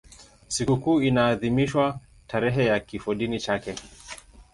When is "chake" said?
3.39-3.75